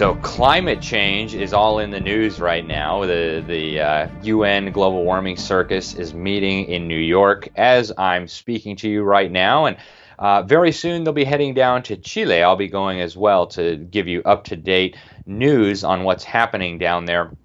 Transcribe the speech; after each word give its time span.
So 0.00 0.14
climate 0.14 0.80
change 0.80 1.34
is 1.34 1.52
all 1.52 1.78
in 1.78 1.90
the 1.90 2.00
news 2.00 2.40
right 2.40 2.66
now. 2.66 3.04
The 3.04 3.44
the 3.46 3.80
uh, 3.80 4.08
UN 4.22 4.72
global 4.72 5.04
warming 5.04 5.36
circus 5.36 5.92
is 5.92 6.14
meeting 6.14 6.64
in 6.64 6.88
New 6.88 6.96
York 6.96 7.50
as 7.54 7.92
I'm 7.98 8.26
speaking 8.26 8.76
to 8.76 8.88
you 8.88 9.02
right 9.02 9.30
now, 9.30 9.66
and 9.66 9.76
uh, 10.18 10.42
very 10.44 10.72
soon 10.72 11.04
they'll 11.04 11.12
be 11.12 11.24
heading 11.24 11.52
down 11.52 11.82
to 11.82 11.98
Chile. 11.98 12.42
I'll 12.42 12.56
be 12.56 12.68
going 12.68 13.02
as 13.02 13.14
well 13.14 13.46
to 13.48 13.76
give 13.76 14.08
you 14.08 14.22
up 14.22 14.44
to 14.44 14.56
date 14.56 14.96
news 15.26 15.84
on 15.84 16.04
what's 16.04 16.24
happening 16.24 16.78
down 16.78 17.04
there. 17.04 17.36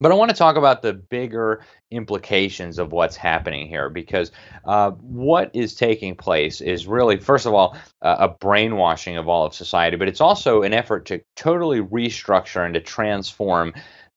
But 0.00 0.12
I 0.12 0.14
want 0.14 0.30
to 0.30 0.36
talk 0.36 0.56
about 0.56 0.82
the 0.82 0.92
bigger 0.92 1.62
implications 1.90 2.78
of 2.78 2.92
what's 2.92 3.16
happening 3.16 3.66
here 3.66 3.88
because 3.88 4.30
uh, 4.64 4.90
what 4.90 5.50
is 5.54 5.74
taking 5.74 6.14
place 6.14 6.60
is 6.60 6.86
really, 6.86 7.16
first 7.16 7.46
of 7.46 7.54
all, 7.54 7.76
uh, 8.02 8.16
a 8.18 8.28
brainwashing 8.28 9.16
of 9.16 9.28
all 9.28 9.46
of 9.46 9.54
society, 9.54 9.96
but 9.96 10.08
it's 10.08 10.20
also 10.20 10.62
an 10.62 10.74
effort 10.74 11.06
to 11.06 11.20
totally 11.34 11.80
restructure 11.80 12.64
and 12.64 12.74
to 12.74 12.80
transform 12.80 13.72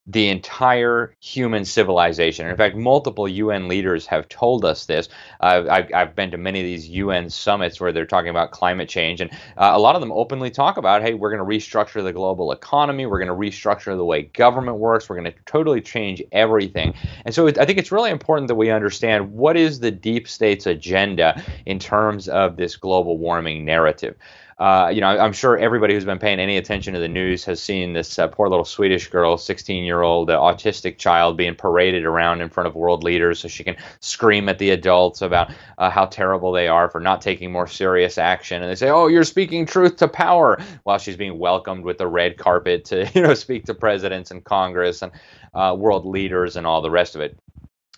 the 0.09 0.27
entire 0.27 1.13
human 1.19 1.63
civilization. 1.63 2.47
In 2.47 2.57
fact, 2.57 2.75
multiple 2.75 3.27
UN 3.27 3.67
leaders 3.67 4.07
have 4.07 4.27
told 4.27 4.65
us 4.65 4.87
this. 4.87 5.07
Uh, 5.39 5.65
I've, 5.69 5.93
I've, 5.93 6.15
been 6.15 6.31
to 6.31 6.37
many 6.37 6.59
of 6.59 6.65
these 6.65 6.89
UN 6.89 7.29
summits 7.29 7.79
where 7.79 7.91
they're 7.91 8.07
talking 8.07 8.31
about 8.31 8.49
climate 8.49 8.89
change, 8.89 9.21
and 9.21 9.29
uh, 9.57 9.71
a 9.73 9.79
lot 9.79 9.93
of 9.93 10.01
them 10.01 10.11
openly 10.11 10.49
talk 10.49 10.77
about, 10.77 11.03
hey, 11.03 11.13
we're 11.13 11.29
going 11.29 11.47
to 11.47 11.57
restructure 11.57 12.03
the 12.03 12.11
global 12.11 12.51
economy, 12.51 13.05
we're 13.05 13.23
going 13.23 13.27
to 13.27 13.33
restructure 13.35 13.95
the 13.95 14.03
way 14.03 14.23
government 14.23 14.77
works, 14.77 15.07
we're 15.07 15.15
going 15.15 15.31
to 15.31 15.37
totally 15.45 15.79
change 15.79 16.23
everything. 16.31 16.95
And 17.25 17.35
so 17.35 17.45
it, 17.45 17.59
I 17.59 17.65
think 17.65 17.77
it's 17.77 17.91
really 17.91 18.09
important 18.09 18.47
that 18.47 18.55
we 18.55 18.71
understand 18.71 19.31
what 19.31 19.57
is 19.57 19.79
the 19.79 19.91
deep 19.91 20.27
state's 20.27 20.65
agenda 20.65 21.41
in 21.67 21.77
terms 21.77 22.27
of 22.27 22.57
this 22.57 22.75
global 22.75 23.19
warming 23.19 23.63
narrative. 23.63 24.15
Uh, 24.59 24.91
you 24.93 24.99
know, 24.99 25.07
I'm 25.07 25.31
sure 25.31 25.57
everybody 25.57 25.93
who's 25.93 26.03
been 26.03 26.19
paying 26.19 26.39
any 26.39 26.57
attention 26.57 26.93
to 26.93 26.99
the 26.99 27.07
news 27.07 27.45
has 27.45 27.63
seen 27.63 27.93
this 27.93 28.19
uh, 28.19 28.27
poor 28.27 28.49
little 28.49 28.65
Swedish 28.65 29.07
girl, 29.07 29.37
16 29.37 29.85
year 29.85 30.01
old 30.01 30.29
uh, 30.29 30.37
autistic 30.37 30.97
child, 30.97 31.37
being 31.37 31.55
paraded 31.55 32.03
around 32.03 32.41
in 32.41 32.49
front 32.49 32.67
of 32.67 32.75
world 32.75 33.01
leaders 33.01 33.39
so 33.39 33.47
she 33.47 33.63
can 33.63 33.77
scream 34.01 34.49
at 34.49 34.59
the 34.59 34.71
adults 34.71 35.21
about 35.21 35.51
uh, 35.77 35.89
how 35.89 36.05
terrible 36.05 36.51
they 36.51 36.67
are 36.67 36.89
for 36.89 36.99
not 36.99 37.21
taking 37.21 37.53
more 37.53 37.67
serious 37.67 38.17
action. 38.17 38.61
And 38.61 38.69
they 38.69 38.75
say, 38.75 38.89
"Oh, 38.89 39.07
you're 39.07 39.23
speaking 39.23 39.65
truth 39.65 39.95
to 39.97 40.09
power," 40.09 40.59
while 40.83 40.97
she's 40.97 41.15
being 41.15 41.39
welcomed 41.39 41.85
with 41.85 41.97
the 41.97 42.07
red 42.07 42.37
carpet 42.37 42.85
to, 42.85 43.09
you 43.15 43.21
know, 43.21 43.35
speak 43.35 43.65
to 43.65 43.73
presidents 43.73 44.29
and 44.29 44.43
Congress 44.43 45.01
and 45.01 45.13
uh, 45.53 45.73
world 45.77 46.05
leaders 46.05 46.57
and 46.57 46.67
all 46.67 46.81
the 46.81 46.91
rest 46.91 47.15
of 47.15 47.21
it. 47.21 47.39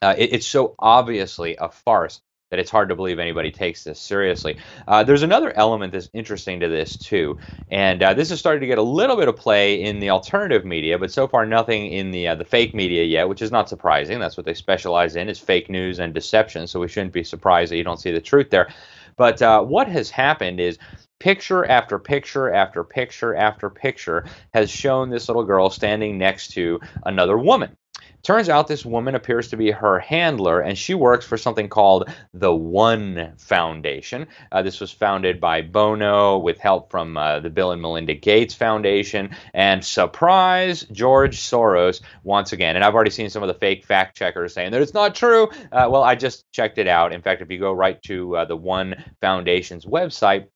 It, 0.03 0.33
it's 0.33 0.47
so 0.47 0.75
obviously 0.77 1.57
a 1.59 1.69
farce 1.69 2.21
that 2.51 2.59
it's 2.59 2.69
hard 2.69 2.89
to 2.89 2.95
believe 2.95 3.17
anybody 3.17 3.49
takes 3.49 3.83
this 3.83 3.99
seriously. 3.99 4.57
Uh, 4.87 5.03
there's 5.03 5.23
another 5.23 5.51
element 5.57 5.93
that's 5.93 6.09
interesting 6.13 6.59
to 6.59 6.67
this 6.67 6.97
too, 6.97 7.37
and 7.71 8.03
uh, 8.03 8.13
this 8.13 8.29
has 8.29 8.39
started 8.39 8.59
to 8.59 8.67
get 8.67 8.77
a 8.77 8.83
little 8.83 9.15
bit 9.15 9.27
of 9.27 9.35
play 9.37 9.81
in 9.81 9.99
the 9.99 10.09
alternative 10.09 10.65
media, 10.65 10.99
but 10.99 11.11
so 11.11 11.27
far 11.27 11.45
nothing 11.45 11.87
in 11.87 12.11
the 12.11 12.27
uh, 12.27 12.35
the 12.35 12.45
fake 12.45 12.75
media 12.75 13.03
yet, 13.03 13.27
which 13.27 13.41
is 13.41 13.51
not 13.51 13.69
surprising. 13.69 14.19
That's 14.19 14.37
what 14.37 14.45
they 14.45 14.53
specialize 14.53 15.15
in 15.15 15.29
is 15.29 15.39
fake 15.39 15.69
news 15.69 15.99
and 15.99 16.13
deception. 16.13 16.67
So 16.67 16.79
we 16.81 16.89
shouldn't 16.89 17.13
be 17.13 17.23
surprised 17.23 17.71
that 17.71 17.77
you 17.77 17.83
don't 17.83 17.99
see 17.99 18.11
the 18.11 18.21
truth 18.21 18.49
there. 18.49 18.67
But 19.15 19.41
uh, 19.41 19.63
what 19.63 19.87
has 19.87 20.09
happened 20.09 20.59
is 20.59 20.77
picture 21.19 21.65
after 21.65 21.99
picture 21.99 22.51
after 22.51 22.83
picture 22.83 23.35
after 23.35 23.69
picture 23.69 24.25
has 24.53 24.69
shown 24.69 25.09
this 25.09 25.29
little 25.29 25.43
girl 25.43 25.69
standing 25.69 26.17
next 26.17 26.49
to 26.53 26.79
another 27.05 27.37
woman. 27.37 27.77
Turns 28.23 28.49
out 28.49 28.67
this 28.67 28.85
woman 28.85 29.15
appears 29.15 29.49
to 29.49 29.57
be 29.57 29.71
her 29.71 29.99
handler, 29.99 30.61
and 30.61 30.77
she 30.77 30.93
works 30.93 31.25
for 31.25 31.37
something 31.37 31.69
called 31.69 32.09
the 32.33 32.53
One 32.53 33.33
Foundation. 33.37 34.27
Uh, 34.51 34.61
this 34.61 34.79
was 34.79 34.91
founded 34.91 35.39
by 35.39 35.61
Bono 35.61 36.37
with 36.37 36.59
help 36.59 36.91
from 36.91 37.17
uh, 37.17 37.39
the 37.39 37.49
Bill 37.49 37.71
and 37.71 37.81
Melinda 37.81 38.13
Gates 38.13 38.53
Foundation, 38.53 39.35
and 39.53 39.83
surprise, 39.83 40.83
George 40.91 41.37
Soros 41.37 42.01
once 42.23 42.53
again. 42.53 42.75
And 42.75 42.85
I've 42.85 42.93
already 42.93 43.11
seen 43.11 43.29
some 43.29 43.41
of 43.41 43.47
the 43.47 43.55
fake 43.55 43.85
fact 43.85 44.15
checkers 44.15 44.53
saying 44.53 44.71
that 44.71 44.81
it's 44.81 44.93
not 44.93 45.15
true. 45.15 45.49
Uh, 45.71 45.87
well, 45.89 46.03
I 46.03 46.15
just 46.15 46.51
checked 46.51 46.77
it 46.77 46.87
out. 46.87 47.13
In 47.13 47.21
fact, 47.21 47.41
if 47.41 47.49
you 47.49 47.59
go 47.59 47.73
right 47.73 48.01
to 48.03 48.37
uh, 48.37 48.45
the 48.45 48.55
One 48.55 49.03
Foundation's 49.21 49.85
website, 49.85 50.47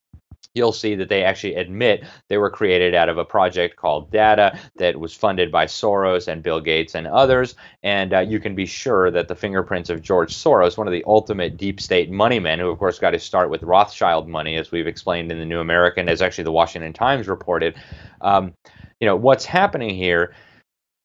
you'll 0.55 0.71
see 0.71 0.95
that 0.95 1.09
they 1.09 1.23
actually 1.23 1.55
admit 1.55 2.03
they 2.29 2.37
were 2.37 2.49
created 2.49 2.95
out 2.95 3.09
of 3.09 3.17
a 3.17 3.25
project 3.25 3.75
called 3.75 4.09
Data 4.09 4.57
that 4.77 4.99
was 4.99 5.13
funded 5.13 5.51
by 5.51 5.65
Soros 5.65 6.27
and 6.27 6.41
Bill 6.41 6.59
Gates 6.59 6.95
and 6.95 7.05
others. 7.05 7.55
And 7.83 8.13
uh, 8.13 8.19
you 8.19 8.39
can 8.39 8.55
be 8.55 8.65
sure 8.65 9.11
that 9.11 9.27
the 9.27 9.35
fingerprints 9.35 9.89
of 9.89 10.01
George 10.01 10.33
Soros, 10.33 10.77
one 10.77 10.87
of 10.87 10.93
the 10.93 11.03
ultimate 11.05 11.57
deep 11.57 11.79
state 11.79 12.09
money 12.09 12.39
men, 12.39 12.57
who 12.57 12.69
of 12.69 12.79
course 12.79 12.97
got 12.97 13.13
his 13.13 13.23
start 13.23 13.49
with 13.49 13.61
Rothschild 13.61 14.27
money, 14.27 14.55
as 14.55 14.71
we've 14.71 14.87
explained 14.87 15.31
in 15.31 15.37
the 15.37 15.45
New 15.45 15.59
American, 15.59 16.09
as 16.09 16.21
actually 16.21 16.45
the 16.45 16.51
Washington 16.51 16.93
Times 16.93 17.27
reported. 17.27 17.75
Um, 18.21 18.53
you 18.99 19.05
know 19.05 19.15
what's 19.15 19.45
happening 19.45 19.93
here 19.93 20.33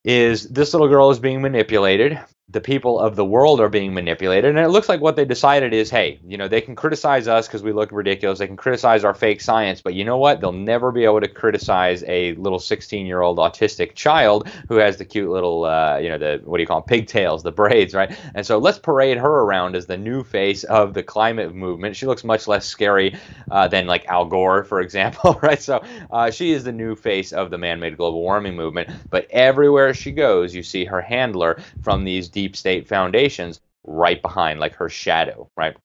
is 0.05 0.49
this 0.49 0.73
little 0.73 0.89
girl 0.89 1.11
is 1.11 1.19
being 1.19 1.43
manipulated 1.43 2.19
the 2.53 2.61
people 2.61 2.99
of 2.99 3.15
the 3.15 3.25
world 3.25 3.61
are 3.61 3.69
being 3.69 3.95
manipulated. 3.95 4.51
And 4.51 4.59
it 4.59 4.69
looks 4.69 4.89
like 4.89 5.01
what 5.01 5.15
they 5.15 5.25
decided 5.25 5.73
is 5.73 5.91
hey, 5.91 6.19
you 6.27 6.37
know, 6.37 6.49
they 6.49 6.61
can 6.61 6.75
criticize 6.75 7.29
us 7.29 7.47
because 7.47 7.63
we 7.63 7.73
look 7.73 7.93
ridiculous. 7.93 8.41
They 8.41 8.47
can 8.47 8.57
criticize 8.57 9.05
our 9.05 9.15
fake 9.15 9.41
science, 9.41 9.81
but 9.81 9.95
you 9.95 10.05
know 10.05 10.19
what? 10.19 10.41
They'll 10.41 10.53
never 10.53 10.91
be 10.91 11.05
able 11.05 11.21
to 11.21 11.29
criticize 11.29 12.03
a 12.09 12.35
little 12.35 12.59
16 12.59 13.07
year 13.07 13.21
old 13.21 13.39
autistic 13.39 13.95
child 13.95 14.49
who 14.69 14.77
has 14.77 14.97
the 14.97 15.05
cute 15.05 15.31
little, 15.31 15.65
uh, 15.65 15.99
you 15.99 16.09
know, 16.09 16.19
the, 16.19 16.41
what 16.45 16.57
do 16.57 16.63
you 16.63 16.67
call 16.67 16.81
them? 16.81 16.89
Pigtails, 16.89 17.43
the 17.43 17.53
braids, 17.53 17.95
right? 17.95 18.17
And 18.35 18.45
so 18.45 18.59
let's 18.59 18.79
parade 18.79 19.19
her 19.19 19.41
around 19.43 19.77
as 19.77 19.87
the 19.87 19.97
new 19.97 20.25
face 20.25 20.65
of 20.65 20.95
the 20.95 21.03
climate 21.03 21.55
movement. 21.55 21.95
She 21.95 22.07
looks 22.07 22.25
much 22.25 22.49
less 22.49 22.67
scary 22.67 23.17
uh, 23.51 23.69
than 23.69 23.87
like 23.87 24.07
Al 24.07 24.25
Gore, 24.25 24.65
for 24.65 24.81
example, 24.91 25.39
right? 25.43 25.63
So 25.63 25.85
uh, 26.11 26.31
she 26.31 26.53
is 26.53 26.65
the 26.65 26.73
new 26.73 26.97
face 26.97 27.33
of 27.33 27.51
the 27.51 27.59
man 27.59 27.79
made 27.79 27.97
global 27.97 28.23
warming 28.23 28.57
movement. 28.57 28.91
But 29.11 29.29
everywhere 29.31 29.95
she 29.95 30.11
goes, 30.11 30.55
you 30.55 30.63
see 30.63 30.85
her 30.85 31.01
handler 31.01 31.61
from 31.83 32.05
these 32.05 32.29
deep 32.41 32.57
state 32.57 32.89
foundations 32.89 33.61
right 33.85 34.23
behind, 34.23 34.61
like 34.61 34.75
her 34.75 34.89
shadow, 34.89 35.51
right? 35.59 35.77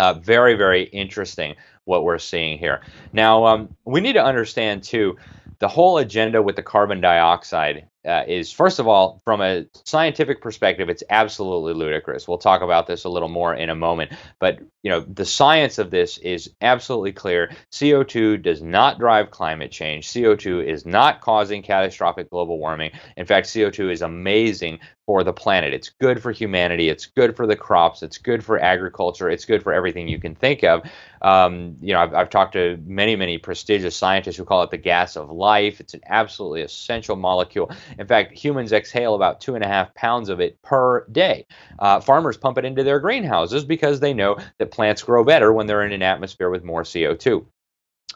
Uh, 0.00 0.12
very, 0.14 0.54
very 0.54 0.82
interesting 0.84 1.54
what 1.84 2.02
we're 2.02 2.18
seeing 2.18 2.58
here. 2.58 2.80
Now, 3.12 3.46
um, 3.46 3.76
we 3.84 4.00
need 4.00 4.14
to 4.14 4.24
understand 4.24 4.82
too 4.82 5.16
the 5.60 5.68
whole 5.68 5.98
agenda 5.98 6.42
with 6.42 6.56
the 6.56 6.62
carbon 6.62 7.00
dioxide 7.00 7.86
uh, 8.04 8.22
is 8.26 8.52
first 8.52 8.78
of 8.78 8.86
all, 8.86 9.22
from 9.24 9.40
a 9.40 9.64
scientific 9.86 10.42
perspective, 10.42 10.90
it's 10.90 11.02
absolutely 11.08 11.72
ludicrous. 11.72 12.28
We'll 12.28 12.36
talk 12.36 12.60
about 12.60 12.86
this 12.86 13.04
a 13.04 13.08
little 13.08 13.30
more 13.30 13.54
in 13.54 13.70
a 13.70 13.74
moment, 13.74 14.12
but 14.38 14.58
you 14.82 14.90
know 14.90 15.00
the 15.00 15.24
science 15.24 15.78
of 15.78 15.90
this 15.90 16.18
is 16.18 16.52
absolutely 16.60 17.12
clear. 17.12 17.50
CO2 17.72 18.42
does 18.42 18.62
not 18.62 18.98
drive 18.98 19.30
climate 19.30 19.70
change. 19.70 20.08
CO2 20.08 20.66
is 20.66 20.84
not 20.84 21.22
causing 21.22 21.62
catastrophic 21.62 22.28
global 22.28 22.58
warming. 22.58 22.90
In 23.16 23.24
fact, 23.24 23.46
CO2 23.46 23.90
is 23.90 24.02
amazing 24.02 24.80
for 25.06 25.22
the 25.22 25.32
planet. 25.32 25.74
It's 25.74 25.90
good 26.00 26.22
for 26.22 26.32
humanity. 26.32 26.88
It's 26.88 27.06
good 27.06 27.36
for 27.36 27.46
the 27.46 27.56
crops. 27.56 28.02
It's 28.02 28.18
good 28.18 28.44
for 28.44 28.58
agriculture. 28.58 29.28
It's 29.28 29.44
good 29.44 29.62
for 29.62 29.72
everything 29.72 30.08
you 30.08 30.18
can 30.18 30.34
think 30.34 30.64
of. 30.64 30.82
Um, 31.20 31.76
you 31.80 31.92
know, 31.92 32.00
I've, 32.00 32.14
I've 32.14 32.30
talked 32.30 32.54
to 32.54 32.78
many, 32.86 33.14
many 33.16 33.38
prestigious 33.38 33.96
scientists 33.96 34.36
who 34.36 34.44
call 34.44 34.62
it 34.62 34.70
the 34.70 34.78
gas 34.78 35.16
of 35.16 35.30
life. 35.30 35.80
It's 35.80 35.94
an 35.94 36.00
absolutely 36.06 36.62
essential 36.62 37.16
molecule. 37.16 37.70
In 37.98 38.06
fact, 38.06 38.32
humans 38.32 38.72
exhale 38.72 39.14
about 39.14 39.40
two 39.40 39.54
and 39.54 39.64
a 39.64 39.68
half 39.68 39.94
pounds 39.94 40.28
of 40.28 40.40
it 40.40 40.60
per 40.62 41.06
day. 41.08 41.46
Uh, 41.78 42.00
farmers 42.00 42.36
pump 42.36 42.58
it 42.58 42.64
into 42.64 42.82
their 42.82 43.00
greenhouses 43.00 43.64
because 43.64 44.00
they 44.00 44.14
know 44.14 44.38
that 44.58 44.70
plants 44.70 45.02
grow 45.02 45.24
better 45.24 45.52
when 45.52 45.66
they're 45.66 45.84
in 45.84 45.92
an 45.92 46.02
atmosphere 46.02 46.50
with 46.50 46.64
more 46.64 46.82
CO2. 46.82 47.44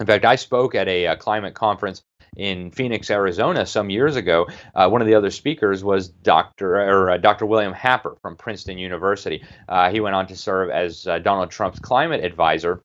In 0.00 0.06
fact, 0.06 0.25
I 0.25 0.37
spoke 0.37 0.75
at 0.75 0.88
a, 0.88 1.06
a 1.06 1.16
climate 1.16 1.55
conference 1.55 2.03
in 2.38 2.71
Phoenix, 2.71 3.10
Arizona, 3.10 3.66
some 3.66 3.91
years 3.91 4.16
ago. 4.16 4.47
Uh, 4.75 4.88
one 4.88 5.03
of 5.03 5.06
the 5.06 5.15
other 5.15 5.31
speakers 5.31 5.84
was 5.84 6.09
Dr. 6.09 6.76
or 6.76 7.10
uh, 7.10 7.16
Dr. 7.19 7.44
William 7.44 7.72
Happer 7.72 8.16
from 8.22 8.37
Princeton 8.37 8.78
University. 8.78 9.44
Uh, 9.69 9.91
he 9.91 10.00
went 10.00 10.15
on 10.15 10.26
to 10.28 10.37
serve 10.37 10.71
as 10.71 11.06
uh, 11.06 11.19
Donald 11.19 11.50
Trump's 11.50 11.81
climate 11.81 12.25
advisor. 12.25 12.82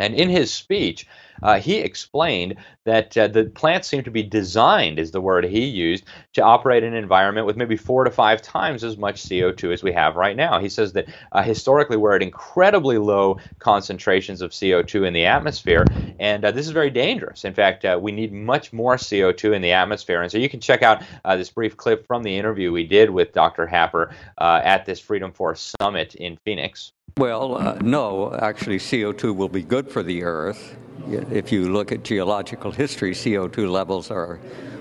And 0.00 0.14
in 0.14 0.28
his 0.28 0.52
speech, 0.52 1.06
uh, 1.42 1.58
he 1.58 1.78
explained 1.78 2.56
that 2.84 3.16
uh, 3.16 3.28
the 3.28 3.44
plants 3.44 3.88
seem 3.88 4.02
to 4.04 4.10
be 4.10 4.22
designed, 4.22 4.98
is 4.98 5.10
the 5.10 5.20
word 5.20 5.44
he 5.44 5.64
used, 5.64 6.04
to 6.34 6.42
operate 6.42 6.82
in 6.82 6.94
an 6.94 7.02
environment 7.02 7.46
with 7.46 7.56
maybe 7.56 7.76
four 7.76 8.04
to 8.04 8.10
five 8.10 8.42
times 8.42 8.84
as 8.84 8.96
much 8.96 9.22
CO2 9.22 9.72
as 9.72 9.82
we 9.82 9.92
have 9.92 10.16
right 10.16 10.36
now. 10.36 10.58
He 10.58 10.68
says 10.68 10.92
that 10.92 11.06
uh, 11.32 11.42
historically 11.42 11.96
we're 11.96 12.14
at 12.14 12.22
incredibly 12.22 12.98
low 12.98 13.38
concentrations 13.58 14.42
of 14.42 14.50
CO2 14.50 15.06
in 15.06 15.12
the 15.12 15.24
atmosphere, 15.24 15.86
and 16.18 16.44
uh, 16.44 16.50
this 16.50 16.66
is 16.66 16.72
very 16.72 16.90
dangerous. 16.90 17.44
In 17.44 17.54
fact, 17.54 17.84
uh, 17.84 17.98
we 18.00 18.12
need 18.12 18.32
much 18.32 18.72
more 18.72 18.96
CO2 18.96 19.54
in 19.54 19.62
the 19.62 19.72
atmosphere. 19.72 20.22
And 20.22 20.30
so 20.30 20.38
you 20.38 20.48
can 20.48 20.60
check 20.60 20.82
out 20.82 21.02
uh, 21.24 21.36
this 21.36 21.50
brief 21.50 21.76
clip 21.76 22.06
from 22.06 22.22
the 22.22 22.36
interview 22.36 22.70
we 22.72 22.84
did 22.84 23.10
with 23.10 23.32
Dr. 23.32 23.66
Happer 23.66 24.14
at 24.38 24.84
this 24.86 25.00
Freedom 25.00 25.32
Force 25.32 25.74
Summit 25.80 26.14
in 26.16 26.38
Phoenix. 26.44 26.92
Well, 27.16 27.78
no, 27.80 28.34
actually, 28.34 28.78
CO2 28.78 29.34
will 29.36 29.48
be 29.48 29.62
good 29.62 29.88
for 29.88 30.02
the 30.02 30.24
Earth. 30.24 30.76
If 31.08 31.52
you 31.52 31.72
look 31.72 31.92
at 31.92 32.02
geological 32.02 32.70
history, 32.70 33.12
CO2 33.12 33.70
levels 33.70 34.10
are 34.10 34.40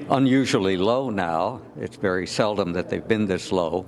unusually 0.09 0.77
low 0.77 1.09
now. 1.09 1.61
It's 1.79 1.97
very 1.97 2.27
seldom 2.27 2.73
that 2.73 2.89
they've 2.89 3.07
been 3.07 3.25
this 3.25 3.51
low. 3.51 3.85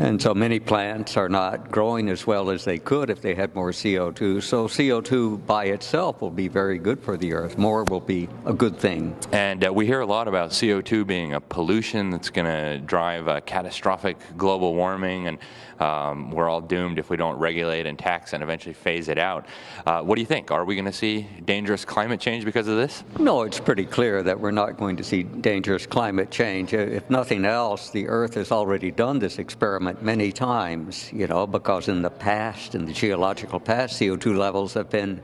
And 0.00 0.22
so 0.22 0.32
many 0.32 0.60
plants 0.60 1.16
are 1.16 1.28
not 1.28 1.72
growing 1.72 2.08
as 2.08 2.24
well 2.24 2.50
as 2.50 2.64
they 2.64 2.78
could 2.78 3.10
if 3.10 3.20
they 3.20 3.34
had 3.34 3.52
more 3.56 3.72
CO2. 3.72 4.40
So 4.44 4.68
CO2 4.68 5.44
by 5.44 5.64
itself 5.66 6.20
will 6.20 6.30
be 6.30 6.46
very 6.46 6.78
good 6.78 7.00
for 7.00 7.16
the 7.16 7.32
Earth. 7.32 7.58
More 7.58 7.82
will 7.82 8.00
be 8.00 8.28
a 8.46 8.52
good 8.52 8.78
thing. 8.78 9.16
And 9.32 9.66
uh, 9.66 9.72
we 9.72 9.86
hear 9.86 10.00
a 10.00 10.06
lot 10.06 10.28
about 10.28 10.50
CO2 10.50 11.04
being 11.04 11.34
a 11.34 11.40
pollution 11.40 12.10
that's 12.10 12.30
going 12.30 12.46
to 12.46 12.78
drive 12.78 13.44
catastrophic 13.44 14.18
global 14.36 14.76
warming, 14.76 15.26
and 15.26 15.38
um, 15.80 16.30
we're 16.30 16.48
all 16.48 16.60
doomed 16.60 16.98
if 16.98 17.10
we 17.10 17.16
don't 17.16 17.38
regulate 17.38 17.86
and 17.86 17.98
tax 17.98 18.32
and 18.32 18.42
eventually 18.42 18.72
phase 18.72 19.08
it 19.08 19.18
out. 19.18 19.46
Uh, 19.86 20.02
what 20.02 20.16
do 20.16 20.20
you 20.20 20.26
think? 20.26 20.50
Are 20.50 20.64
we 20.64 20.74
going 20.74 20.84
to 20.84 20.92
see 20.92 21.22
dangerous 21.44 21.84
climate 21.84 22.20
change 22.20 22.44
because 22.44 22.68
of 22.68 22.76
this? 22.76 23.04
No, 23.18 23.42
it's 23.42 23.60
pretty 23.60 23.84
clear 23.84 24.22
that 24.22 24.38
we're 24.38 24.50
not 24.50 24.76
going 24.76 24.96
to 24.96 25.04
see 25.04 25.22
dangerous 25.22 25.86
climate 25.86 26.30
change. 26.30 26.72
If 26.72 27.08
nothing 27.08 27.44
else, 27.44 27.90
the 27.90 28.08
Earth 28.08 28.34
has 28.34 28.50
already 28.50 28.90
done 28.90 29.18
this 29.18 29.38
experiment 29.38 30.02
many 30.02 30.32
times, 30.32 31.12
you 31.12 31.26
know, 31.26 31.46
because 31.46 31.88
in 31.88 32.02
the 32.02 32.10
past, 32.10 32.74
in 32.74 32.84
the 32.84 32.92
geological 32.92 33.60
past, 33.60 34.00
CO2 34.00 34.36
levels 34.36 34.74
have 34.74 34.90
been 34.90 35.22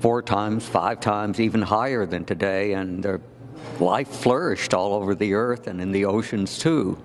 four 0.00 0.22
times, 0.22 0.66
five 0.66 1.00
times, 1.00 1.40
even 1.40 1.62
higher 1.62 2.06
than 2.06 2.24
today, 2.24 2.72
and 2.72 3.02
their 3.02 3.20
life 3.80 4.08
flourished 4.08 4.74
all 4.74 4.94
over 4.94 5.14
the 5.14 5.34
Earth 5.34 5.66
and 5.66 5.80
in 5.80 5.92
the 5.92 6.04
oceans 6.04 6.58
too. 6.58 6.98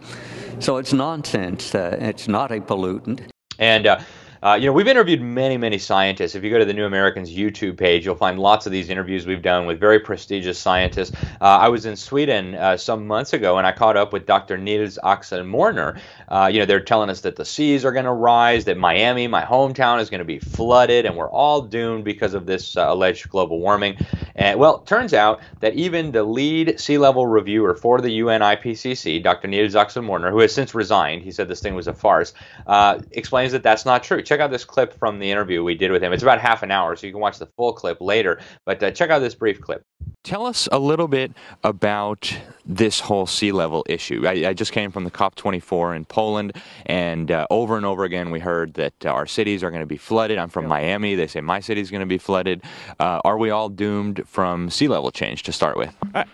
So 0.59 0.77
it's 0.77 0.94
nonsense. 0.94 1.75
Uh, 1.75 1.98
it's 2.00 2.27
not 2.27 2.51
a 2.51 2.59
pollutant. 2.59 3.21
And 3.59 3.88
uh, 3.88 4.00
uh, 4.44 4.57
you 4.60 4.68
know, 4.68 4.74
we've 4.74 4.88
interviewed 4.88 5.22
many, 5.22 5.57
many 5.57 5.78
scientists. 5.78 6.36
If 6.36 6.44
you 6.44 6.50
go 6.51 6.60
to 6.60 6.66
the 6.66 6.74
New 6.74 6.86
Americans 6.86 7.30
YouTube 7.31 7.78
page, 7.78 8.06
you'll 8.06 8.16
find 8.16 8.39
lots 8.39 8.66
of 8.66 8.72
these 8.72 8.89
interviews 8.89 9.25
we've 9.25 9.42
done 9.42 9.66
with 9.66 9.80
very 9.80 10.00
prestigious 10.00 10.60
scientists. 10.60 11.12
Uh, 11.42 11.45
I 11.45 11.69
was 11.69 11.86
in 11.86 11.95
Sweden 11.95 12.56
uh, 12.56 12.78
some 12.78 13.07
months 13.07 13.34
ago, 13.34 13.57
and 13.57 13.66
I 13.66 13.72
caught 13.72 13.98
up 13.98 14.13
with 14.13 14.25
Dr. 14.25 14.57
Nils-Axel 14.57 15.39
Mörner. 15.39 16.00
Uh, 16.28 16.50
you 16.51 16.60
know, 16.60 16.66
they're 16.66 16.80
telling 16.80 17.10
us 17.10 17.22
that 17.22 17.36
the 17.36 17.45
seas 17.45 17.84
are 17.84 17.92
going 17.92 18.06
to 18.06 18.13
rise, 18.13 18.66
that 18.66 18.78
Miami, 18.78 19.28
my 19.28 19.44
hometown, 19.44 20.00
is 20.00 20.10
going 20.10 20.19
to 20.19 20.25
be 20.25 20.39
flooded, 20.39 21.06
and 21.06 21.16
we're 21.16 21.31
all 21.31 21.62
doomed 21.62 22.04
because 22.04 22.34
of 22.34 22.45
this 22.45 22.78
uh, 22.78 22.86
alleged 22.88 23.30
global 23.30 23.60
warming. 23.60 23.98
And 24.36 24.60
well, 24.60 24.80
turns 24.80 25.13
out 25.13 25.42
that 25.62 25.74
even 25.74 26.12
the 26.12 26.24
lead 26.24 26.80
sea 26.80 27.00
level 27.00 27.25
reviewer 27.25 27.74
for 27.74 28.01
the 28.01 28.12
UN 28.12 28.42
IPCC, 28.42 29.24
Dr. 29.24 29.48
Nils-Axel 29.48 30.04
Mörner, 30.04 30.30
who 30.30 30.39
has 30.39 30.54
since 30.54 30.75
resigned, 30.75 31.24
he 31.24 31.31
said 31.31 31.48
this 31.48 31.62
thing 31.62 31.74
was 31.74 31.88
a 31.88 31.94
farce, 31.94 32.34
uh, 32.68 33.00
explains 33.12 33.51
that 33.54 33.63
that's 33.63 33.86
not 33.86 34.04
true 34.04 34.22
check 34.27 34.39
out 34.39 34.51
this 34.51 34.65
clip 34.65 34.94
from 34.94 35.19
the 35.19 35.31
interview 35.31 35.63
we 35.63 35.75
did 35.75 35.91
with 35.91 36.03
him. 36.03 36.12
It's 36.12 36.24
about 36.24 36.41
half 36.41 36.62
an 36.62 36.71
hour, 36.71 36.95
so 36.95 37.07
you 37.07 37.13
can 37.13 37.21
watch 37.21 37.39
the 37.39 37.47
full 37.57 37.74
clip 37.74 38.01
later. 38.01 38.39
But 38.65 38.83
uh, 38.83 38.91
check 38.91 39.09
out 39.09 39.19
this 39.19 39.35
brief 39.35 39.62
clip. 39.62 39.83
Tell 40.24 40.45
us 40.45 40.68
a 40.71 40.79
little 40.79 41.07
bit 41.07 41.31
about 41.63 42.38
this 42.65 43.00
whole 43.00 43.25
sea 43.25 43.53
level 43.53 43.85
issue. 43.88 44.27
I, 44.27 44.50
I 44.50 44.53
just 44.53 44.74
came 44.74 44.91
from 44.91 45.06
the 45.06 45.12
COP24 45.12 45.95
in 45.95 46.06
Poland, 46.06 46.51
and 46.85 47.31
uh, 47.31 47.47
over 47.50 47.77
and 47.77 47.85
over 47.85 48.03
again 48.03 48.29
we 48.29 48.39
heard 48.39 48.74
that 48.74 49.06
our 49.06 49.25
cities 49.25 49.63
are 49.63 49.71
going 49.71 49.81
to 49.81 49.88
be 49.88 49.97
flooded. 49.97 50.38
I'm 50.38 50.50
from 50.50 50.65
yeah. 50.65 50.69
Miami. 50.69 51.15
They 51.15 51.27
say 51.27 51.39
my 51.39 51.62
city 51.62 51.79
is 51.79 51.89
going 51.89 52.01
to 52.01 52.06
be 52.06 52.18
flooded. 52.18 52.62
Uh, 53.00 53.21
are 53.24 53.38
we 53.38 53.50
all 53.50 53.69
doomed 53.69 54.24
from 54.27 54.69
sea 54.69 54.89
level 54.89 55.12
change 55.12 55.44
to 55.44 55.53
start 55.53 55.77
with? 55.77 55.95
Uh, 56.13 56.25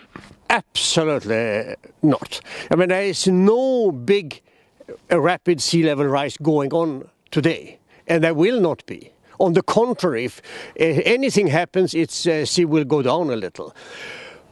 absolutely 0.50 1.76
not. 2.02 2.42
I 2.72 2.76
mean, 2.76 2.90
there 2.90 3.04
is 3.04 3.28
no 3.28 3.92
big 3.92 4.42
uh, 5.12 5.22
rapid 5.22 5.62
sea 5.62 5.84
level 5.84 6.08
rise 6.08 6.36
going 6.38 6.74
on 6.74 7.08
today 7.30 7.80
and 8.08 8.24
there 8.24 8.34
will 8.34 8.60
not 8.60 8.86
be. 8.86 9.12
On 9.40 9.54
the 9.54 9.64
contrary, 9.64 10.26
if 10.26 10.42
uh, 10.80 10.84
anything 11.06 11.48
happens, 11.48 11.94
its 11.94 12.28
uh, 12.28 12.46
sea 12.46 12.66
will 12.66 12.86
go 12.86 13.02
down 13.02 13.30
a 13.30 13.36
little. 13.36 13.76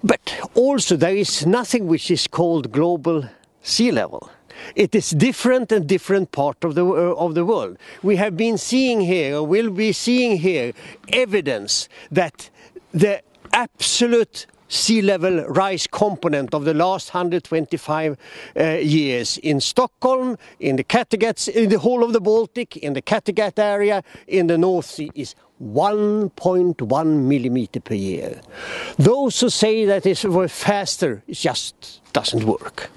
But 0.03 0.35
also, 0.55 0.95
there 0.95 1.15
is 1.15 1.45
nothing 1.45 1.87
which 1.87 2.09
is 2.09 2.27
called 2.27 2.71
global 2.71 3.29
sea 3.61 3.91
level. 3.91 4.29
It 4.75 4.95
is 4.95 5.11
different 5.11 5.71
in 5.71 5.87
different 5.87 6.31
part 6.31 6.63
of 6.63 6.75
the 6.75 6.85
uh, 6.85 7.15
of 7.15 7.35
the 7.35 7.45
world. 7.45 7.77
We 8.03 8.15
have 8.17 8.35
been 8.35 8.57
seeing 8.57 9.01
here, 9.01 9.37
or 9.37 9.45
will 9.45 9.69
be 9.69 9.91
seeing 9.91 10.37
here, 10.37 10.73
evidence 11.13 11.89
that 12.11 12.49
the 12.91 13.21
absolute 13.53 14.45
sea 14.71 15.01
level 15.01 15.43
rise 15.47 15.85
component 15.87 16.53
of 16.53 16.63
the 16.65 16.73
last 16.73 17.13
125 17.13 18.17
uh, 18.57 18.63
years 18.63 19.37
in 19.39 19.59
Stockholm, 19.59 20.37
in 20.59 20.77
the 20.77 20.83
Kattegat, 20.83 21.49
in 21.49 21.69
the 21.69 21.79
whole 21.79 22.03
of 22.03 22.13
the 22.13 22.21
Baltic, 22.21 22.77
in 22.77 22.93
the 22.93 23.01
Kattegat 23.01 23.59
area, 23.59 24.03
in 24.27 24.47
the 24.47 24.57
North 24.57 24.85
Sea 24.85 25.11
is 25.13 25.35
1.1 25.61 27.05
millimeter 27.23 27.79
per 27.79 27.93
year. 27.93 28.41
Those 28.97 29.39
who 29.39 29.49
say 29.49 29.85
that 29.85 30.05
it 30.05 30.25
was 30.25 30.51
faster 30.51 31.23
just 31.29 32.01
doesn't 32.13 32.45
work. 32.45 32.89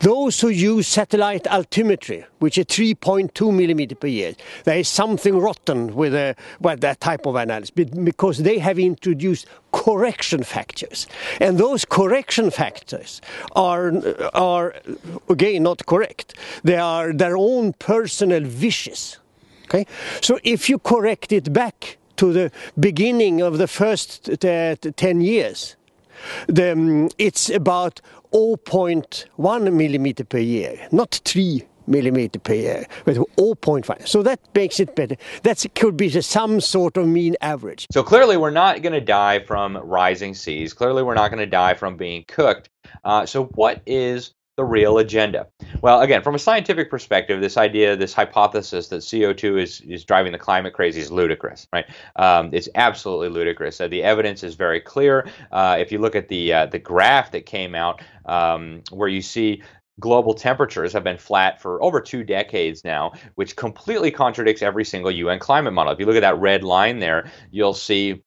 Those 0.00 0.40
who 0.40 0.48
use 0.48 0.88
satellite 0.88 1.44
altimetry, 1.44 2.24
which 2.38 2.56
is 2.56 2.64
3.2 2.66 3.54
millimeter 3.54 3.94
per 3.94 4.06
year, 4.06 4.34
there 4.64 4.78
is 4.78 4.88
something 4.88 5.38
rotten 5.38 5.94
with 5.94 6.14
a, 6.14 6.34
well, 6.58 6.76
that 6.78 7.00
type 7.00 7.26
of 7.26 7.36
analysis 7.36 7.70
because 7.70 8.38
they 8.38 8.58
have 8.58 8.78
introduced 8.78 9.46
correction 9.72 10.42
factors. 10.42 11.06
And 11.38 11.58
those 11.58 11.84
correction 11.84 12.50
factors 12.50 13.20
are, 13.54 13.92
are 14.32 14.74
again, 15.28 15.64
not 15.64 15.84
correct. 15.84 16.34
They 16.64 16.76
are 16.76 17.12
their 17.12 17.36
own 17.36 17.74
personal 17.74 18.44
wishes. 18.44 19.18
Okay? 19.64 19.86
So 20.22 20.38
if 20.42 20.70
you 20.70 20.78
correct 20.78 21.30
it 21.30 21.52
back 21.52 21.98
to 22.16 22.32
the 22.32 22.50
beginning 22.78 23.42
of 23.42 23.58
the 23.58 23.68
first 23.68 24.30
uh, 24.44 24.76
10 24.76 25.20
years, 25.20 25.76
the, 26.46 26.72
um, 26.72 27.08
it's 27.18 27.50
about 27.50 28.00
0.1 28.32 29.72
millimeter 29.72 30.24
per 30.24 30.38
year, 30.38 30.88
not 30.92 31.20
3 31.24 31.64
millimeter 31.86 32.38
per 32.38 32.54
year, 32.54 32.86
but 33.04 33.16
0.5. 33.16 34.08
So 34.08 34.22
that 34.22 34.40
makes 34.54 34.80
it 34.80 34.94
better. 34.94 35.16
That 35.42 35.64
could 35.74 35.96
be 35.96 36.08
some 36.20 36.60
sort 36.60 36.96
of 36.96 37.06
mean 37.08 37.36
average. 37.40 37.86
So 37.92 38.02
clearly, 38.02 38.36
we're 38.36 38.50
not 38.50 38.82
going 38.82 38.92
to 38.92 39.00
die 39.00 39.40
from 39.40 39.76
rising 39.76 40.34
seas. 40.34 40.72
Clearly, 40.72 41.02
we're 41.02 41.14
not 41.14 41.30
going 41.30 41.40
to 41.40 41.46
die 41.46 41.74
from 41.74 41.96
being 41.96 42.24
cooked. 42.26 42.70
Uh, 43.04 43.26
so, 43.26 43.44
what 43.46 43.82
is 43.86 44.32
the 44.60 44.64
real 44.64 44.98
agenda? 44.98 45.46
Well, 45.80 46.02
again, 46.02 46.22
from 46.22 46.34
a 46.34 46.38
scientific 46.38 46.90
perspective, 46.90 47.40
this 47.40 47.56
idea, 47.56 47.96
this 47.96 48.12
hypothesis 48.12 48.88
that 48.88 48.96
CO2 48.96 49.62
is, 49.62 49.80
is 49.80 50.04
driving 50.04 50.32
the 50.32 50.38
climate 50.38 50.74
crazy 50.74 51.00
is 51.00 51.10
ludicrous, 51.10 51.66
right? 51.72 51.86
Um, 52.16 52.50
it's 52.52 52.68
absolutely 52.74 53.30
ludicrous. 53.30 53.80
Uh, 53.80 53.88
the 53.88 54.02
evidence 54.02 54.44
is 54.44 54.56
very 54.56 54.78
clear. 54.78 55.26
Uh, 55.50 55.76
if 55.80 55.90
you 55.90 55.98
look 55.98 56.14
at 56.14 56.28
the 56.28 56.52
uh, 56.52 56.66
the 56.66 56.78
graph 56.78 57.30
that 57.30 57.46
came 57.46 57.74
out, 57.74 58.02
um, 58.26 58.82
where 58.90 59.08
you 59.08 59.22
see 59.22 59.62
global 59.98 60.34
temperatures 60.34 60.92
have 60.92 61.04
been 61.04 61.18
flat 61.18 61.60
for 61.60 61.82
over 61.82 62.00
two 62.02 62.22
decades 62.22 62.84
now, 62.84 63.12
which 63.36 63.56
completely 63.56 64.10
contradicts 64.10 64.60
every 64.60 64.84
single 64.84 65.10
UN 65.10 65.38
climate 65.38 65.72
model. 65.72 65.92
If 65.92 65.98
you 66.00 66.04
look 66.04 66.16
at 66.16 66.20
that 66.20 66.38
red 66.38 66.62
line 66.64 66.98
there, 66.98 67.30
you'll 67.50 67.72
see 67.72 68.22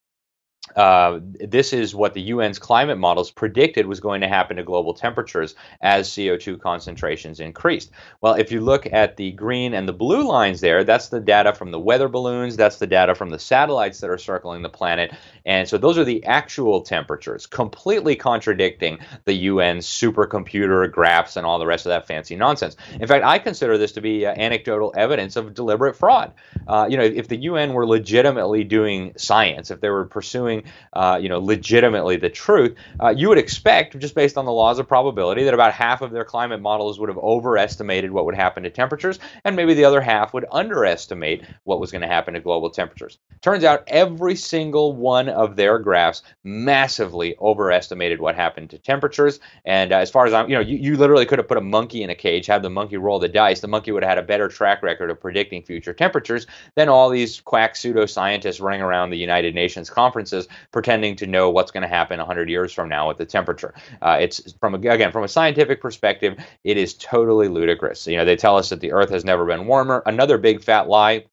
uh, 0.75 1.19
this 1.21 1.73
is 1.73 1.93
what 1.93 2.13
the 2.13 2.31
UN's 2.31 2.57
climate 2.57 2.97
models 2.97 3.29
predicted 3.29 3.85
was 3.85 3.99
going 3.99 4.21
to 4.21 4.29
happen 4.29 4.55
to 4.55 4.63
global 4.63 4.93
temperatures 4.93 5.55
as 5.81 6.09
CO2 6.09 6.59
concentrations 6.59 7.41
increased. 7.41 7.91
Well, 8.21 8.35
if 8.35 8.49
you 8.49 8.61
look 8.61 8.91
at 8.91 9.17
the 9.17 9.33
green 9.33 9.73
and 9.73 9.87
the 9.87 9.93
blue 9.93 10.23
lines 10.23 10.61
there, 10.61 10.85
that's 10.85 11.09
the 11.09 11.19
data 11.19 11.53
from 11.53 11.71
the 11.71 11.79
weather 11.79 12.07
balloons, 12.07 12.55
that's 12.55 12.77
the 12.77 12.87
data 12.87 13.13
from 13.13 13.29
the 13.29 13.39
satellites 13.39 13.99
that 13.99 14.09
are 14.09 14.17
circling 14.17 14.61
the 14.61 14.69
planet. 14.69 15.13
And 15.45 15.67
so 15.67 15.77
those 15.77 15.97
are 15.97 16.05
the 16.05 16.23
actual 16.25 16.81
temperatures, 16.81 17.45
completely 17.45 18.15
contradicting 18.15 18.99
the 19.25 19.47
UN's 19.49 19.85
supercomputer 19.85 20.89
graphs 20.89 21.35
and 21.35 21.45
all 21.45 21.59
the 21.59 21.65
rest 21.65 21.85
of 21.85 21.89
that 21.89 22.07
fancy 22.07 22.37
nonsense. 22.37 22.77
In 23.01 23.07
fact, 23.07 23.25
I 23.25 23.37
consider 23.37 23.77
this 23.77 23.91
to 23.93 24.01
be 24.01 24.25
uh, 24.25 24.33
anecdotal 24.37 24.93
evidence 24.95 25.35
of 25.35 25.53
deliberate 25.53 25.95
fraud. 25.97 26.31
Uh, 26.67 26.87
you 26.89 26.95
know, 26.95 27.03
if 27.03 27.27
the 27.27 27.37
UN 27.37 27.73
were 27.73 27.85
legitimately 27.85 28.63
doing 28.63 29.11
science, 29.17 29.69
if 29.69 29.81
they 29.81 29.89
were 29.89 30.05
pursuing 30.05 30.52
uh, 30.93 31.17
you 31.21 31.29
know, 31.29 31.39
legitimately 31.39 32.17
the 32.17 32.29
truth, 32.29 32.75
uh, 33.01 33.09
you 33.09 33.29
would 33.29 33.37
expect, 33.37 33.97
just 33.97 34.13
based 34.13 34.37
on 34.37 34.45
the 34.45 34.51
laws 34.51 34.77
of 34.77 34.87
probability, 34.87 35.43
that 35.43 35.53
about 35.53 35.73
half 35.73 36.01
of 36.01 36.11
their 36.11 36.25
climate 36.25 36.61
models 36.61 36.99
would 36.99 37.09
have 37.09 37.17
overestimated 37.17 38.11
what 38.11 38.25
would 38.25 38.35
happen 38.35 38.61
to 38.63 38.69
temperatures, 38.69 39.19
and 39.45 39.55
maybe 39.55 39.73
the 39.73 39.85
other 39.85 40.01
half 40.01 40.33
would 40.33 40.45
underestimate 40.51 41.43
what 41.63 41.79
was 41.79 41.91
going 41.91 42.01
to 42.01 42.07
happen 42.07 42.33
to 42.33 42.39
global 42.39 42.69
temperatures. 42.69 43.17
Turns 43.41 43.63
out 43.63 43.83
every 43.87 44.35
single 44.35 44.95
one 44.95 45.29
of 45.29 45.55
their 45.55 45.79
graphs 45.79 46.21
massively 46.43 47.35
overestimated 47.39 48.19
what 48.19 48.35
happened 48.35 48.69
to 48.69 48.77
temperatures. 48.77 49.39
And 49.65 49.91
uh, 49.91 49.97
as 49.97 50.11
far 50.11 50.25
as 50.25 50.33
I'm, 50.33 50.49
you 50.49 50.55
know, 50.55 50.61
you, 50.61 50.77
you 50.77 50.97
literally 50.97 51.25
could 51.25 51.39
have 51.39 51.47
put 51.47 51.57
a 51.57 51.61
monkey 51.61 52.03
in 52.03 52.09
a 52.09 52.15
cage, 52.15 52.45
have 52.47 52.61
the 52.61 52.69
monkey 52.69 52.97
roll 52.97 53.19
the 53.19 53.27
dice. 53.27 53.59
The 53.59 53.67
monkey 53.67 53.91
would 53.91 54.03
have 54.03 54.09
had 54.09 54.17
a 54.17 54.23
better 54.23 54.47
track 54.47 54.83
record 54.83 55.09
of 55.09 55.19
predicting 55.19 55.63
future 55.63 55.93
temperatures 55.93 56.47
than 56.75 56.89
all 56.89 57.09
these 57.09 57.41
quack 57.41 57.73
pseudoscientists 57.73 58.61
running 58.61 58.81
around 58.81 59.09
the 59.09 59.17
United 59.17 59.55
Nations 59.55 59.89
conferences 59.89 60.42
pretending 60.71 61.15
to 61.17 61.27
know 61.27 61.49
what's 61.49 61.71
going 61.71 61.81
to 61.81 61.87
happen 61.87 62.19
100 62.19 62.49
years 62.49 62.71
from 62.71 62.89
now 62.89 63.07
with 63.07 63.17
the 63.17 63.25
temperature. 63.25 63.73
Uh, 64.01 64.17
it's 64.19 64.53
from 64.59 64.75
again 64.75 65.11
from 65.11 65.23
a 65.23 65.27
scientific 65.27 65.81
perspective, 65.81 66.37
it 66.63 66.77
is 66.77 66.93
totally 66.93 67.47
ludicrous. 67.47 68.07
You 68.07 68.17
know, 68.17 68.25
they 68.25 68.35
tell 68.35 68.57
us 68.57 68.69
that 68.69 68.79
the 68.79 68.91
Earth 68.91 69.09
has 69.09 69.25
never 69.25 69.45
been 69.45 69.65
warmer. 69.65 70.03
Another 70.05 70.37
big 70.37 70.63
fat 70.63 70.87
lie 70.87 71.25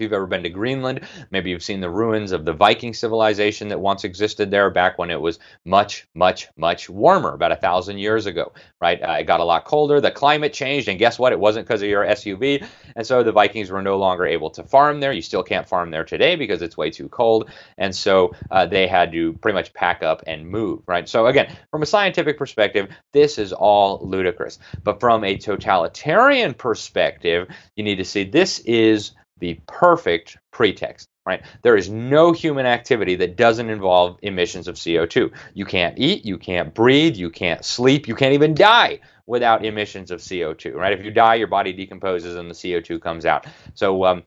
you've 0.00 0.12
ever 0.12 0.26
been 0.26 0.42
to 0.42 0.48
Greenland, 0.48 1.00
maybe 1.30 1.50
you've 1.50 1.62
seen 1.62 1.80
the 1.80 1.90
ruins 1.90 2.32
of 2.32 2.44
the 2.44 2.52
Viking 2.52 2.94
civilization 2.94 3.68
that 3.68 3.80
once 3.80 4.04
existed 4.04 4.50
there 4.50 4.70
back 4.70 4.98
when 4.98 5.10
it 5.10 5.20
was 5.20 5.38
much, 5.64 6.06
much, 6.14 6.48
much 6.56 6.88
warmer, 6.88 7.34
about 7.34 7.52
a 7.52 7.56
thousand 7.56 7.98
years 7.98 8.26
ago, 8.26 8.52
right? 8.80 9.02
Uh, 9.02 9.16
it 9.20 9.24
got 9.24 9.40
a 9.40 9.44
lot 9.44 9.64
colder, 9.64 10.00
the 10.00 10.10
climate 10.10 10.52
changed, 10.52 10.88
and 10.88 10.98
guess 10.98 11.18
what? 11.18 11.32
It 11.32 11.40
wasn't 11.40 11.66
because 11.66 11.82
of 11.82 11.88
your 11.88 12.04
SUV. 12.04 12.66
And 12.96 13.06
so 13.06 13.22
the 13.22 13.32
Vikings 13.32 13.70
were 13.70 13.82
no 13.82 13.98
longer 13.98 14.26
able 14.26 14.50
to 14.50 14.64
farm 14.64 15.00
there. 15.00 15.12
You 15.12 15.22
still 15.22 15.42
can't 15.42 15.68
farm 15.68 15.90
there 15.90 16.04
today 16.04 16.36
because 16.36 16.62
it's 16.62 16.76
way 16.76 16.90
too 16.90 17.08
cold. 17.08 17.50
And 17.78 17.94
so 17.94 18.32
uh, 18.50 18.66
they 18.66 18.86
had 18.86 19.12
to 19.12 19.34
pretty 19.34 19.54
much 19.54 19.72
pack 19.74 20.02
up 20.02 20.22
and 20.26 20.48
move, 20.48 20.82
right? 20.86 21.08
So 21.08 21.26
again, 21.26 21.54
from 21.70 21.82
a 21.82 21.86
scientific 21.86 22.38
perspective, 22.38 22.88
this 23.12 23.38
is 23.38 23.52
all 23.52 24.00
ludicrous. 24.02 24.58
But 24.82 25.00
from 25.00 25.24
a 25.24 25.36
totalitarian 25.36 26.54
perspective, 26.54 27.48
you 27.76 27.84
need 27.84 27.96
to 27.96 28.04
see 28.04 28.24
this 28.24 28.60
is 28.60 29.12
the 29.40 29.58
perfect 29.66 30.38
pretext 30.50 31.08
right? 31.26 31.42
There 31.62 31.76
is 31.76 31.90
no 31.90 32.32
human 32.32 32.64
activity 32.64 33.14
that 33.16 33.36
doesn't 33.36 33.68
involve 33.68 34.18
emissions 34.22 34.68
of 34.68 34.76
CO2 34.76 35.32
you 35.54 35.64
can't 35.64 35.98
eat 35.98 36.24
you 36.24 36.38
can't 36.38 36.74
breathe 36.74 37.16
you 37.16 37.30
can't 37.30 37.64
sleep 37.64 38.08
you 38.08 38.14
can't 38.14 38.34
even 38.34 38.54
die 38.54 39.00
without 39.26 39.64
emissions 39.64 40.10
of 40.10 40.20
CO2 40.20 40.74
right? 40.74 40.92
If 40.92 41.04
you 41.04 41.10
die 41.10 41.34
your 41.36 41.48
body 41.48 41.72
decomposes 41.72 42.36
and 42.36 42.48
the 42.48 42.54
CO2 42.54 43.00
comes 43.00 43.26
out. 43.26 43.46
So 43.74 44.04
um, 44.04 44.22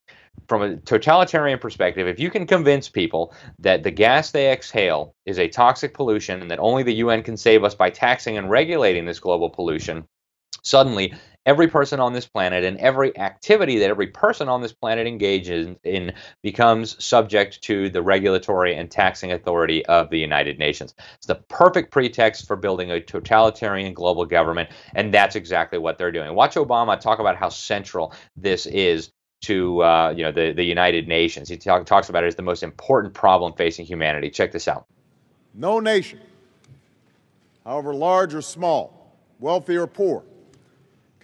from 0.48 0.62
a 0.62 0.78
totalitarian 0.78 1.60
perspective, 1.60 2.08
if 2.08 2.20
you 2.20 2.30
can 2.30 2.46
convince 2.46 2.90
people 2.90 3.34
that 3.60 3.84
the 3.84 3.92
gas 3.92 4.32
they 4.32 4.52
exhale 4.52 5.16
is 5.26 5.40
a 5.40 5.48
toxic 5.48 5.94
pollution 5.94 6.42
and 6.42 6.52
that 6.52 6.60
only 6.60 6.84
the 6.84 6.96
UN 6.96 7.24
can 7.24 7.38
save 7.38 7.64
us 7.64 7.76
by 7.76 7.90
taxing 7.90 8.38
and 8.38 8.50
regulating 8.50 9.06
this 9.06 9.20
global 9.20 9.50
pollution, 9.50 10.06
suddenly 10.64 11.14
every 11.46 11.68
person 11.68 12.00
on 12.00 12.14
this 12.14 12.26
planet 12.26 12.64
and 12.64 12.78
every 12.78 13.18
activity 13.18 13.78
that 13.80 13.90
every 13.90 14.08
person 14.08 14.48
on 14.48 14.62
this 14.62 14.72
planet 14.72 15.08
engages 15.08 15.76
in 15.84 16.14
becomes 16.42 17.04
subject 17.04 17.62
to 17.62 17.90
the 17.90 18.02
regulatory 18.02 18.76
and 18.76 18.90
taxing 18.90 19.32
authority 19.32 19.86
of 19.88 20.10
the 20.10 20.18
United 20.18 20.58
Nations. 20.58 20.96
It's 21.16 21.28
the 21.28 21.36
perfect 21.36 21.92
pretext 21.92 22.48
for 22.48 22.56
building 22.56 22.92
a 22.92 23.02
totalitarian 23.02 23.94
global 23.94 24.26
government, 24.26 24.70
and 24.96 25.14
that's 25.14 25.36
exactly 25.36 25.80
what 25.80 25.98
they're 25.98 26.12
doing. 26.12 26.34
Watch 26.34 26.56
Obama 26.56 27.00
talk 27.00 27.20
about 27.20 27.36
how 27.36 27.50
central 27.50 28.14
this 28.36 28.66
is 28.66 29.12
to 29.42 29.84
uh, 29.84 30.14
you 30.16 30.24
know 30.24 30.32
the, 30.32 30.54
the 30.54 30.64
United 30.64 31.08
Nations. 31.08 31.50
He 31.50 31.58
talk, 31.58 31.86
talks 31.86 32.10
about 32.10 32.24
it 32.24 32.28
as 32.28 32.36
the 32.36 32.42
most 32.42 32.64
important 32.64 33.14
problem 33.14 33.54
facing 33.54 33.86
humanity. 33.86 34.30
Check 34.30 34.54
this 34.54 34.68
out. 34.70 34.86
No 35.54 35.80
nation, 35.80 36.22
however 37.66 37.94
large 37.94 38.34
or 38.34 38.42
small, 38.42 39.14
wealthy 39.40 39.76
or 39.76 39.86
poor, 39.86 40.24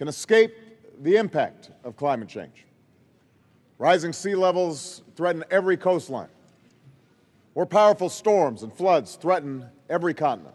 can 0.00 0.08
escape 0.08 0.56
the 1.02 1.16
impact 1.16 1.72
of 1.84 1.94
climate 1.94 2.26
change. 2.26 2.64
Rising 3.76 4.14
sea 4.14 4.34
levels 4.34 5.02
threaten 5.14 5.44
every 5.50 5.76
coastline. 5.76 6.30
More 7.54 7.66
powerful 7.66 8.08
storms 8.08 8.62
and 8.62 8.72
floods 8.72 9.16
threaten 9.16 9.66
every 9.90 10.14
continent. 10.14 10.54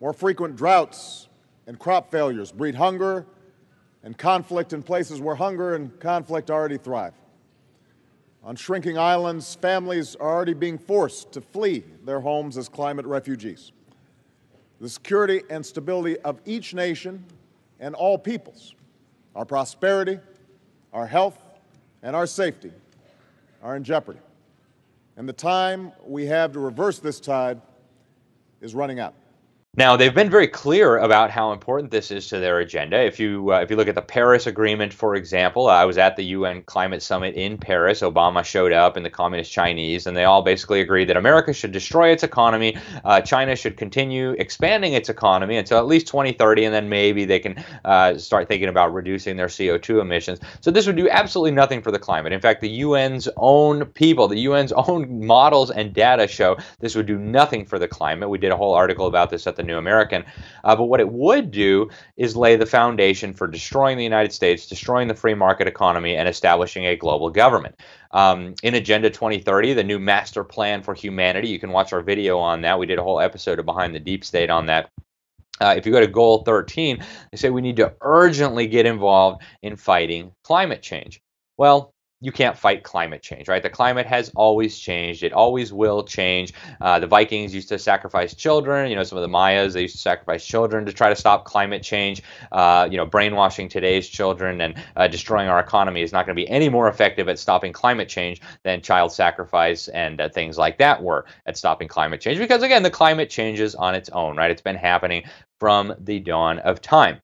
More 0.00 0.12
frequent 0.12 0.56
droughts 0.56 1.28
and 1.68 1.78
crop 1.78 2.10
failures 2.10 2.50
breed 2.50 2.74
hunger 2.74 3.26
and 4.02 4.18
conflict 4.18 4.72
in 4.72 4.82
places 4.82 5.20
where 5.20 5.36
hunger 5.36 5.76
and 5.76 5.96
conflict 6.00 6.50
already 6.50 6.78
thrive. 6.78 7.14
On 8.42 8.56
shrinking 8.56 8.98
islands, 8.98 9.54
families 9.54 10.16
are 10.16 10.34
already 10.34 10.54
being 10.54 10.78
forced 10.78 11.30
to 11.30 11.40
flee 11.40 11.84
their 12.04 12.18
homes 12.18 12.58
as 12.58 12.68
climate 12.68 13.06
refugees. 13.06 13.70
The 14.80 14.88
security 14.88 15.42
and 15.48 15.64
stability 15.64 16.18
of 16.18 16.40
each 16.44 16.74
nation 16.74 17.24
and 17.80 17.94
all 17.94 18.18
peoples. 18.18 18.74
Our 19.34 19.44
prosperity, 19.44 20.18
our 20.92 21.06
health, 21.06 21.38
and 22.02 22.16
our 22.16 22.26
safety 22.26 22.72
are 23.62 23.76
in 23.76 23.84
jeopardy. 23.84 24.20
And 25.16 25.28
the 25.28 25.32
time 25.32 25.92
we 26.04 26.26
have 26.26 26.52
to 26.52 26.60
reverse 26.60 26.98
this 26.98 27.20
tide 27.20 27.60
is 28.60 28.74
running 28.74 29.00
out. 29.00 29.14
Now 29.78 29.94
they've 29.94 30.14
been 30.14 30.30
very 30.30 30.48
clear 30.48 30.96
about 30.96 31.30
how 31.30 31.52
important 31.52 31.90
this 31.90 32.10
is 32.10 32.28
to 32.28 32.38
their 32.38 32.60
agenda. 32.60 32.98
If 32.98 33.20
you 33.20 33.52
uh, 33.52 33.60
if 33.60 33.70
you 33.70 33.76
look 33.76 33.88
at 33.88 33.94
the 33.94 34.00
Paris 34.00 34.46
Agreement, 34.46 34.90
for 34.90 35.14
example, 35.14 35.68
I 35.68 35.84
was 35.84 35.98
at 35.98 36.16
the 36.16 36.24
UN 36.24 36.62
Climate 36.62 37.02
Summit 37.02 37.34
in 37.34 37.58
Paris. 37.58 38.00
Obama 38.00 38.42
showed 38.42 38.72
up, 38.72 38.96
and 38.96 39.04
the 39.04 39.10
Communist 39.10 39.52
Chinese, 39.52 40.06
and 40.06 40.16
they 40.16 40.24
all 40.24 40.40
basically 40.40 40.80
agreed 40.80 41.10
that 41.10 41.18
America 41.18 41.52
should 41.52 41.72
destroy 41.72 42.08
its 42.08 42.22
economy. 42.22 42.78
Uh, 43.04 43.20
China 43.20 43.54
should 43.54 43.76
continue 43.76 44.30
expanding 44.38 44.94
its 44.94 45.10
economy 45.10 45.58
until 45.58 45.76
at 45.76 45.86
least 45.86 46.06
2030, 46.06 46.64
and 46.64 46.74
then 46.74 46.88
maybe 46.88 47.26
they 47.26 47.38
can 47.38 47.62
uh, 47.84 48.16
start 48.16 48.48
thinking 48.48 48.70
about 48.70 48.94
reducing 48.94 49.36
their 49.36 49.48
CO2 49.48 50.00
emissions. 50.00 50.40
So 50.62 50.70
this 50.70 50.86
would 50.86 50.96
do 50.96 51.10
absolutely 51.10 51.50
nothing 51.50 51.82
for 51.82 51.90
the 51.90 51.98
climate. 51.98 52.32
In 52.32 52.40
fact, 52.40 52.62
the 52.62 52.80
UN's 52.80 53.28
own 53.36 53.84
people, 53.84 54.26
the 54.26 54.46
UN's 54.46 54.72
own 54.72 55.26
models 55.26 55.70
and 55.70 55.92
data 55.92 56.26
show 56.26 56.56
this 56.80 56.94
would 56.94 57.04
do 57.04 57.18
nothing 57.18 57.66
for 57.66 57.78
the 57.78 57.86
climate. 57.86 58.30
We 58.30 58.38
did 58.38 58.52
a 58.52 58.56
whole 58.56 58.72
article 58.72 59.06
about 59.06 59.28
this 59.28 59.46
at 59.46 59.56
the 59.56 59.65
New 59.66 59.78
American. 59.78 60.24
Uh, 60.64 60.76
but 60.76 60.84
what 60.84 61.00
it 61.00 61.08
would 61.08 61.50
do 61.50 61.90
is 62.16 62.36
lay 62.36 62.56
the 62.56 62.66
foundation 62.66 63.34
for 63.34 63.46
destroying 63.46 63.96
the 63.98 64.04
United 64.04 64.32
States, 64.32 64.66
destroying 64.66 65.08
the 65.08 65.14
free 65.14 65.34
market 65.34 65.66
economy, 65.66 66.16
and 66.16 66.28
establishing 66.28 66.86
a 66.86 66.96
global 66.96 67.30
government. 67.30 67.74
Um, 68.12 68.54
in 68.62 68.74
Agenda 68.74 69.10
2030, 69.10 69.74
the 69.74 69.84
new 69.84 69.98
master 69.98 70.44
plan 70.44 70.82
for 70.82 70.94
humanity, 70.94 71.48
you 71.48 71.58
can 71.58 71.70
watch 71.70 71.92
our 71.92 72.02
video 72.02 72.38
on 72.38 72.62
that. 72.62 72.78
We 72.78 72.86
did 72.86 72.98
a 72.98 73.02
whole 73.02 73.20
episode 73.20 73.58
of 73.58 73.66
Behind 73.66 73.94
the 73.94 74.00
Deep 74.00 74.24
State 74.24 74.50
on 74.50 74.66
that. 74.66 74.90
Uh, 75.60 75.74
if 75.76 75.86
you 75.86 75.92
go 75.92 76.00
to 76.00 76.06
goal 76.06 76.42
13, 76.44 77.02
they 77.30 77.36
say 77.36 77.50
we 77.50 77.62
need 77.62 77.76
to 77.76 77.94
urgently 78.02 78.66
get 78.66 78.86
involved 78.86 79.42
in 79.62 79.76
fighting 79.76 80.32
climate 80.44 80.82
change. 80.82 81.20
Well, 81.56 81.94
you 82.20 82.32
can't 82.32 82.56
fight 82.56 82.82
climate 82.82 83.22
change, 83.22 83.46
right? 83.46 83.62
The 83.62 83.68
climate 83.68 84.06
has 84.06 84.32
always 84.34 84.78
changed. 84.78 85.22
It 85.22 85.34
always 85.34 85.72
will 85.72 86.02
change. 86.02 86.54
Uh, 86.80 86.98
the 86.98 87.06
Vikings 87.06 87.54
used 87.54 87.68
to 87.68 87.78
sacrifice 87.78 88.34
children. 88.34 88.88
You 88.88 88.96
know, 88.96 89.02
some 89.02 89.18
of 89.18 89.22
the 89.22 89.28
Mayas, 89.28 89.74
they 89.74 89.82
used 89.82 89.96
to 89.96 90.00
sacrifice 90.00 90.44
children 90.44 90.86
to 90.86 90.92
try 90.92 91.10
to 91.10 91.16
stop 91.16 91.44
climate 91.44 91.82
change. 91.82 92.22
Uh, 92.50 92.88
you 92.90 92.96
know, 92.96 93.04
brainwashing 93.04 93.68
today's 93.68 94.08
children 94.08 94.62
and 94.62 94.82
uh, 94.96 95.08
destroying 95.08 95.48
our 95.48 95.60
economy 95.60 96.00
is 96.00 96.12
not 96.12 96.24
going 96.24 96.34
to 96.34 96.42
be 96.42 96.48
any 96.48 96.70
more 96.70 96.88
effective 96.88 97.28
at 97.28 97.38
stopping 97.38 97.72
climate 97.72 98.08
change 98.08 98.40
than 98.62 98.80
child 98.80 99.12
sacrifice 99.12 99.88
and 99.88 100.20
uh, 100.20 100.28
things 100.30 100.56
like 100.56 100.78
that 100.78 101.02
were 101.02 101.26
at 101.44 101.58
stopping 101.58 101.86
climate 101.86 102.20
change. 102.22 102.38
Because, 102.38 102.62
again, 102.62 102.82
the 102.82 102.90
climate 102.90 103.28
changes 103.28 103.74
on 103.74 103.94
its 103.94 104.08
own, 104.08 104.36
right? 104.36 104.50
It's 104.50 104.62
been 104.62 104.76
happening 104.76 105.24
from 105.60 105.94
the 105.98 106.20
dawn 106.20 106.60
of 106.60 106.80
time. 106.80 107.20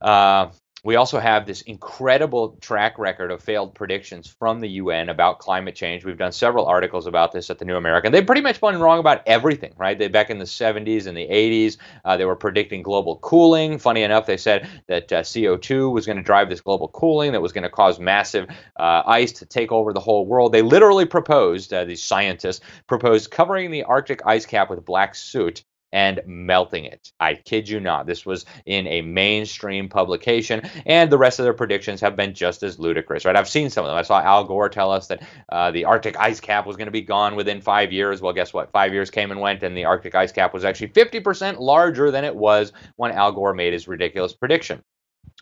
Uh, 0.00 0.50
we 0.84 0.96
also 0.96 1.20
have 1.20 1.46
this 1.46 1.60
incredible 1.62 2.56
track 2.60 2.98
record 2.98 3.30
of 3.30 3.40
failed 3.40 3.72
predictions 3.72 4.26
from 4.26 4.58
the 4.58 4.68
UN 4.68 5.10
about 5.10 5.38
climate 5.38 5.76
change. 5.76 6.04
We've 6.04 6.18
done 6.18 6.32
several 6.32 6.66
articles 6.66 7.06
about 7.06 7.30
this 7.30 7.50
at 7.50 7.60
the 7.60 7.64
New 7.64 7.76
American. 7.76 8.10
They've 8.10 8.26
pretty 8.26 8.40
much 8.40 8.60
been 8.60 8.80
wrong 8.80 8.98
about 8.98 9.22
everything, 9.26 9.74
right? 9.76 9.96
They 9.96 10.08
back 10.08 10.28
in 10.28 10.38
the 10.38 10.44
70s 10.44 11.06
and 11.06 11.16
the 11.16 11.28
80s, 11.28 11.76
uh, 12.04 12.16
they 12.16 12.24
were 12.24 12.34
predicting 12.34 12.82
global 12.82 13.18
cooling. 13.18 13.78
Funny 13.78 14.02
enough, 14.02 14.26
they 14.26 14.36
said 14.36 14.68
that 14.88 15.12
uh, 15.12 15.20
CO2 15.22 15.92
was 15.92 16.04
going 16.04 16.16
to 16.16 16.22
drive 16.22 16.48
this 16.48 16.60
global 16.60 16.88
cooling 16.88 17.30
that 17.30 17.42
was 17.42 17.52
going 17.52 17.62
to 17.62 17.70
cause 17.70 18.00
massive 18.00 18.48
uh, 18.76 19.02
ice 19.06 19.30
to 19.32 19.46
take 19.46 19.70
over 19.70 19.92
the 19.92 20.00
whole 20.00 20.26
world. 20.26 20.52
They 20.52 20.62
literally 20.62 21.04
proposed, 21.04 21.72
uh, 21.72 21.84
these 21.84 22.02
scientists 22.02 22.60
proposed 22.88 23.30
covering 23.30 23.70
the 23.70 23.84
Arctic 23.84 24.20
ice 24.26 24.46
cap 24.46 24.68
with 24.68 24.84
black 24.84 25.14
soot 25.14 25.62
and 25.92 26.20
melting 26.26 26.84
it. 26.84 27.12
I 27.20 27.34
kid 27.34 27.68
you 27.68 27.80
not. 27.80 28.06
This 28.06 28.24
was 28.24 28.44
in 28.64 28.86
a 28.86 29.02
mainstream 29.02 29.88
publication, 29.88 30.62
and 30.86 31.10
the 31.10 31.18
rest 31.18 31.38
of 31.38 31.44
their 31.44 31.52
predictions 31.52 32.00
have 32.00 32.16
been 32.16 32.34
just 32.34 32.62
as 32.62 32.78
ludicrous, 32.78 33.24
right? 33.24 33.36
I've 33.36 33.48
seen 33.48 33.70
some 33.70 33.84
of 33.84 33.90
them. 33.90 33.98
I 33.98 34.02
saw 34.02 34.20
Al 34.20 34.44
Gore 34.44 34.68
tell 34.68 34.90
us 34.90 35.08
that 35.08 35.22
uh, 35.48 35.70
the 35.70 35.84
Arctic 35.84 36.18
ice 36.18 36.40
cap 36.40 36.66
was 36.66 36.76
going 36.76 36.86
to 36.86 36.92
be 36.92 37.02
gone 37.02 37.36
within 37.36 37.60
five 37.60 37.92
years. 37.92 38.20
Well, 38.20 38.32
guess 38.32 38.52
what? 38.52 38.72
Five 38.72 38.92
years 38.92 39.10
came 39.10 39.30
and 39.30 39.40
went, 39.40 39.62
and 39.62 39.76
the 39.76 39.84
Arctic 39.84 40.14
ice 40.14 40.32
cap 40.32 40.54
was 40.54 40.64
actually 40.64 40.88
50% 40.88 41.58
larger 41.58 42.10
than 42.10 42.24
it 42.24 42.34
was 42.34 42.72
when 42.96 43.12
Al 43.12 43.32
Gore 43.32 43.54
made 43.54 43.72
his 43.72 43.88
ridiculous 43.88 44.32
prediction. 44.32 44.82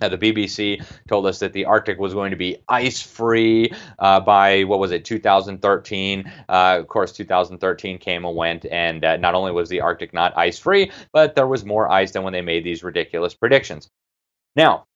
Uh, 0.00 0.08
the 0.08 0.18
BBC 0.18 0.84
told 1.08 1.26
us 1.26 1.38
that 1.40 1.52
the 1.52 1.64
Arctic 1.64 1.98
was 1.98 2.14
going 2.14 2.30
to 2.30 2.36
be 2.36 2.56
ice 2.68 3.02
free 3.02 3.72
uh, 3.98 4.20
by 4.20 4.64
what 4.64 4.78
was 4.78 4.92
it, 4.92 5.04
2013. 5.04 6.32
Uh, 6.48 6.76
of 6.80 6.88
course, 6.88 7.12
2013 7.12 7.98
came 7.98 8.24
and 8.24 8.36
went, 8.36 8.66
and 8.66 9.04
uh, 9.04 9.16
not 9.16 9.34
only 9.34 9.52
was 9.52 9.68
the 9.68 9.80
Arctic 9.80 10.12
not 10.12 10.36
ice 10.36 10.58
free, 10.58 10.90
but 11.12 11.34
there 11.34 11.46
was 11.46 11.64
more 11.64 11.90
ice 11.90 12.12
than 12.12 12.22
when 12.22 12.32
they 12.32 12.40
made 12.40 12.64
these 12.64 12.82
ridiculous 12.82 13.34
predictions. 13.34 13.88
Now, 14.56 14.86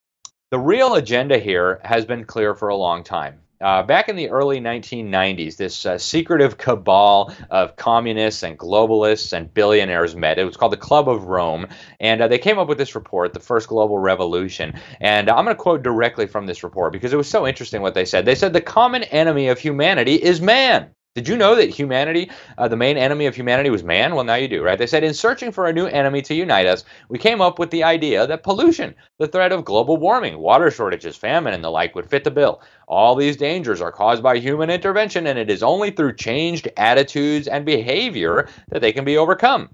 the 0.50 0.58
real 0.58 0.94
agenda 0.94 1.38
here 1.38 1.80
has 1.84 2.04
been 2.04 2.25
clear 2.25 2.54
for 2.54 2.68
a 2.68 2.76
long 2.76 3.02
time. 3.02 3.40
Uh, 3.64 3.83
back 3.83 4.11
in 4.11 4.16
the 4.16 4.28
early 4.28 4.61
1990s, 4.61 5.56
this 5.56 5.87
uh, 5.87 5.97
secretive 5.97 6.59
cabal 6.59 7.33
of 7.49 7.75
communists 7.76 8.42
and 8.42 8.59
globalists 8.59 9.33
and 9.33 9.54
billionaires 9.54 10.14
met. 10.14 10.38
It 10.38 10.44
was 10.44 10.59
called 10.59 10.73
the 10.73 10.76
Club 10.76 11.09
of 11.09 11.25
Rome, 11.25 11.66
and 11.99 12.21
uh, 12.21 12.28
they 12.28 12.37
came 12.37 12.59
up 12.59 12.68
with 12.68 12.76
this 12.76 12.94
report, 12.94 13.33
The 13.33 13.40
First 13.40 13.68
Global 13.68 13.99
Revolution. 13.99 14.78
And 15.00 15.30
I'm 15.30 15.47
going 15.47 15.56
to 15.56 15.62
quote 15.62 15.83
directly 15.83 16.26
from 16.26 16.44
this 16.44 16.62
report 16.62 16.92
because 16.92 17.14
it 17.14 17.16
was 17.16 17.26
so 17.26 17.47
interesting 17.47 17.80
what 17.80 17.94
they 17.94 18.04
said. 18.04 18.26
They 18.26 18.35
said, 18.35 18.52
The 18.52 18.61
common 18.61 19.02
enemy 19.04 19.49
of 19.49 19.59
humanity 19.59 20.16
is 20.16 20.42
man. 20.42 20.90
Did 21.14 21.28
you 21.28 21.37
know 21.37 21.54
that 21.54 21.71
humanity, 21.71 22.28
uh, 22.59 22.66
the 22.66 22.76
main 22.76 22.97
enemy 22.97 23.26
of 23.26 23.37
humanity 23.37 23.71
was 23.71 23.85
man? 23.85 24.16
Well, 24.16 24.25
now 24.25 24.35
you 24.35 24.49
do, 24.49 24.64
right? 24.64 24.76
They 24.76 24.88
said 24.88 25.04
in 25.04 25.14
searching 25.14 25.52
for 25.52 25.66
a 25.66 25.73
new 25.73 25.87
enemy 25.87 26.23
to 26.23 26.35
unite 26.35 26.66
us, 26.66 26.85
we 27.09 27.21
came 27.21 27.40
up 27.40 27.61
with 27.61 27.71
the 27.71 27.85
idea 27.85 28.26
that 28.26 28.42
pollution, 28.42 28.97
the 29.21 29.28
threat 29.28 29.52
of 29.52 29.64
global 29.64 29.97
warming, 29.97 30.38
water 30.38 30.73
shortages, 30.73 31.16
famine, 31.16 31.54
and 31.54 31.62
the 31.62 31.71
like 31.71 31.94
would 31.94 32.11
fit 32.11 32.25
the 32.25 32.33
bill. 32.33 32.61
All 32.88 33.14
these 33.14 33.37
dangers 33.37 33.80
are 33.80 33.92
caused 33.92 34.25
by 34.25 34.38
human 34.38 34.71
intervention, 34.71 35.28
and 35.28 35.38
it 35.38 35.50
is 35.50 35.62
only 35.62 35.92
through 35.92 36.16
changed 36.16 36.68
attitudes 36.76 37.47
and 37.47 37.64
behavior 37.64 38.49
that 38.71 38.80
they 38.80 38.92
can 38.92 39.04
be 39.04 39.16
overcome. 39.16 39.71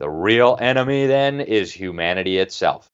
The 0.00 0.10
real 0.10 0.58
enemy, 0.60 1.06
then, 1.06 1.40
is 1.40 1.72
humanity 1.72 2.36
itself. 2.36 2.90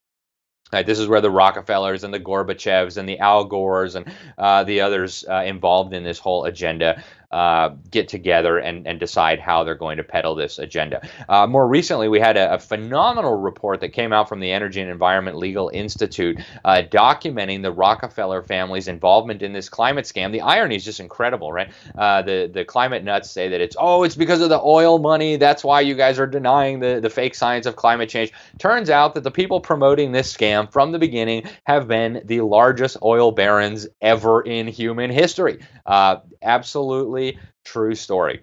Right, 0.72 0.86
this 0.86 1.00
is 1.00 1.08
where 1.08 1.20
the 1.20 1.32
Rockefellers 1.32 2.04
and 2.04 2.14
the 2.14 2.20
Gorbachevs 2.20 2.96
and 2.96 3.08
the 3.08 3.18
Al 3.18 3.44
Gores 3.44 3.96
and 3.96 4.06
uh, 4.38 4.62
the 4.62 4.82
others 4.82 5.24
uh, 5.28 5.42
involved 5.44 5.92
in 5.92 6.04
this 6.04 6.20
whole 6.20 6.44
agenda 6.44 7.02
uh, 7.30 7.70
get 7.90 8.08
together 8.08 8.58
and, 8.58 8.86
and 8.86 8.98
decide 8.98 9.38
how 9.38 9.62
they're 9.62 9.74
going 9.74 9.96
to 9.98 10.02
peddle 10.02 10.34
this 10.34 10.58
agenda. 10.58 11.00
Uh, 11.28 11.46
more 11.46 11.66
recently, 11.66 12.08
we 12.08 12.18
had 12.18 12.36
a, 12.36 12.54
a, 12.54 12.58
phenomenal 12.58 13.36
report 13.36 13.80
that 13.80 13.90
came 13.90 14.12
out 14.12 14.28
from 14.28 14.40
the 14.40 14.50
Energy 14.50 14.80
and 14.80 14.90
Environment 14.90 15.36
Legal 15.36 15.70
Institute 15.72 16.40
uh, 16.64 16.82
documenting 16.90 17.62
the 17.62 17.70
Rockefeller 17.70 18.42
family's 18.42 18.88
involvement 18.88 19.42
in 19.42 19.52
this 19.52 19.68
climate 19.68 20.06
scam. 20.06 20.32
The 20.32 20.40
irony 20.40 20.74
is 20.74 20.84
just 20.84 20.98
incredible, 20.98 21.52
right? 21.52 21.72
Uh, 21.96 22.22
the, 22.22 22.50
the 22.52 22.64
climate 22.64 23.04
nuts 23.04 23.30
say 23.30 23.48
that 23.48 23.60
it's, 23.60 23.76
oh, 23.78 24.02
it's 24.02 24.16
because 24.16 24.40
of 24.40 24.48
the 24.48 24.60
oil 24.60 24.98
money. 24.98 25.36
That's 25.36 25.62
why 25.62 25.82
you 25.82 25.94
guys 25.94 26.18
are 26.18 26.26
denying 26.26 26.80
the, 26.80 26.98
the 27.00 27.10
fake 27.10 27.36
science 27.36 27.66
of 27.66 27.76
climate 27.76 28.08
change. 28.08 28.32
Turns 28.58 28.90
out 28.90 29.14
that 29.14 29.22
the 29.22 29.30
people 29.30 29.60
promoting 29.60 30.10
this 30.10 30.36
scam 30.36 30.70
from 30.70 30.90
the 30.90 30.98
beginning 30.98 31.44
have 31.64 31.86
been 31.86 32.22
the 32.24 32.40
largest 32.40 32.96
oil 33.02 33.30
barons 33.30 33.86
ever 34.00 34.42
in 34.42 34.66
human 34.66 35.10
history. 35.10 35.60
Uh, 35.86 36.16
absolutely 36.42 37.38
true 37.64 37.94
story. 37.94 38.40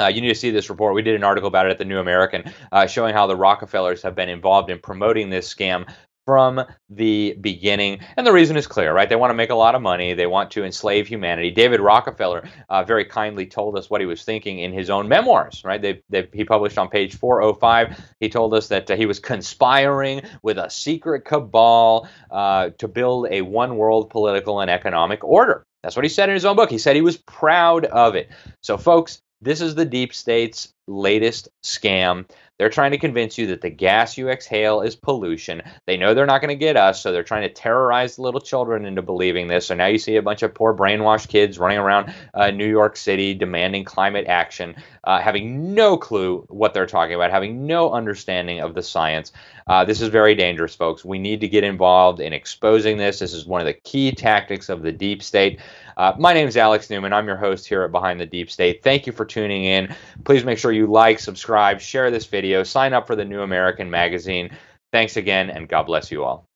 Uh, 0.00 0.08
you 0.08 0.20
need 0.20 0.28
to 0.28 0.34
see 0.34 0.50
this 0.50 0.70
report. 0.70 0.94
We 0.94 1.02
did 1.02 1.14
an 1.14 1.22
article 1.22 1.46
about 1.46 1.66
it 1.66 1.70
at 1.70 1.78
the 1.78 1.84
New 1.84 1.98
American, 1.98 2.52
uh, 2.72 2.86
showing 2.86 3.14
how 3.14 3.26
the 3.26 3.36
Rockefellers 3.36 4.02
have 4.02 4.16
been 4.16 4.28
involved 4.28 4.70
in 4.70 4.78
promoting 4.80 5.30
this 5.30 5.52
scam 5.52 5.88
from 6.24 6.62
the 6.88 7.36
beginning. 7.40 8.00
And 8.16 8.26
the 8.26 8.32
reason 8.32 8.56
is 8.56 8.66
clear, 8.66 8.92
right? 8.92 9.08
They 9.08 9.16
want 9.16 9.30
to 9.30 9.34
make 9.34 9.50
a 9.50 9.54
lot 9.54 9.74
of 9.74 9.82
money. 9.82 10.14
They 10.14 10.26
want 10.26 10.50
to 10.52 10.64
enslave 10.64 11.06
humanity. 11.06 11.50
David 11.50 11.80
Rockefeller 11.80 12.48
uh, 12.68 12.84
very 12.84 13.04
kindly 13.04 13.46
told 13.46 13.76
us 13.76 13.90
what 13.90 14.00
he 14.00 14.06
was 14.06 14.24
thinking 14.24 14.58
in 14.58 14.72
his 14.72 14.90
own 14.90 15.08
memoirs, 15.08 15.62
right? 15.64 15.80
They, 15.80 16.02
they, 16.08 16.28
he 16.32 16.44
published 16.44 16.78
on 16.78 16.88
page 16.88 17.16
405. 17.16 18.00
He 18.20 18.28
told 18.28 18.54
us 18.54 18.68
that 18.68 18.90
uh, 18.90 18.96
he 18.96 19.06
was 19.06 19.18
conspiring 19.18 20.22
with 20.42 20.58
a 20.58 20.70
secret 20.70 21.24
cabal 21.24 22.08
uh, 22.30 22.70
to 22.78 22.88
build 22.88 23.28
a 23.30 23.42
one 23.42 23.76
world 23.76 24.10
political 24.10 24.60
and 24.60 24.70
economic 24.70 25.22
order. 25.22 25.64
That's 25.82 25.96
what 25.96 26.04
he 26.04 26.08
said 26.08 26.30
in 26.30 26.34
his 26.34 26.46
own 26.46 26.56
book. 26.56 26.70
He 26.70 26.78
said 26.78 26.96
he 26.96 27.02
was 27.02 27.18
proud 27.18 27.84
of 27.84 28.14
it. 28.14 28.30
So, 28.62 28.78
folks, 28.78 29.20
this 29.42 29.60
is 29.60 29.74
the 29.74 29.84
deep 29.84 30.14
state's 30.14 30.72
latest 30.88 31.48
scam. 31.62 32.26
They're 32.58 32.70
trying 32.70 32.92
to 32.92 32.98
convince 32.98 33.36
you 33.36 33.48
that 33.48 33.62
the 33.62 33.70
gas 33.70 34.16
you 34.16 34.28
exhale 34.28 34.80
is 34.80 34.94
pollution. 34.94 35.62
They 35.86 35.96
know 35.96 36.14
they're 36.14 36.24
not 36.24 36.40
going 36.40 36.50
to 36.50 36.54
get 36.54 36.76
us, 36.76 37.02
so 37.02 37.10
they're 37.10 37.24
trying 37.24 37.42
to 37.42 37.52
terrorize 37.52 38.16
the 38.16 38.22
little 38.22 38.40
children 38.40 38.84
into 38.84 39.02
believing 39.02 39.48
this. 39.48 39.66
So 39.66 39.74
now 39.74 39.86
you 39.86 39.98
see 39.98 40.16
a 40.16 40.22
bunch 40.22 40.42
of 40.42 40.54
poor 40.54 40.72
brainwashed 40.72 41.28
kids 41.28 41.58
running 41.58 41.78
around 41.78 42.14
uh, 42.32 42.50
New 42.52 42.68
York 42.68 42.96
City 42.96 43.34
demanding 43.34 43.84
climate 43.84 44.26
action, 44.28 44.76
uh, 45.02 45.20
having 45.20 45.74
no 45.74 45.96
clue 45.96 46.44
what 46.48 46.74
they're 46.74 46.86
talking 46.86 47.14
about, 47.14 47.32
having 47.32 47.66
no 47.66 47.92
understanding 47.92 48.60
of 48.60 48.74
the 48.74 48.82
science. 48.82 49.32
Uh, 49.66 49.84
this 49.84 50.00
is 50.00 50.08
very 50.08 50.34
dangerous, 50.34 50.74
folks. 50.74 51.04
We 51.04 51.18
need 51.18 51.40
to 51.40 51.48
get 51.48 51.64
involved 51.64 52.20
in 52.20 52.32
exposing 52.32 52.98
this. 52.98 53.18
This 53.18 53.32
is 53.32 53.46
one 53.46 53.60
of 53.60 53.66
the 53.66 53.72
key 53.74 54.12
tactics 54.12 54.68
of 54.68 54.82
the 54.82 54.92
deep 54.92 55.22
state. 55.22 55.58
Uh, 55.96 56.12
my 56.18 56.32
name 56.32 56.48
is 56.48 56.56
Alex 56.56 56.90
Newman. 56.90 57.12
I'm 57.12 57.26
your 57.26 57.36
host 57.36 57.68
here 57.68 57.82
at 57.82 57.92
Behind 57.92 58.20
the 58.20 58.26
Deep 58.26 58.50
State. 58.50 58.82
Thank 58.82 59.06
you 59.06 59.12
for 59.12 59.24
tuning 59.24 59.64
in. 59.64 59.94
Please 60.24 60.44
make 60.44 60.58
sure 60.58 60.72
you 60.72 60.86
like, 60.86 61.20
subscribe, 61.20 61.80
share 61.80 62.10
this 62.10 62.26
video, 62.26 62.62
sign 62.62 62.92
up 62.92 63.06
for 63.06 63.16
the 63.16 63.24
New 63.24 63.42
American 63.42 63.90
Magazine. 63.90 64.50
Thanks 64.92 65.16
again, 65.16 65.50
and 65.50 65.68
God 65.68 65.84
bless 65.84 66.10
you 66.10 66.24
all. 66.24 66.46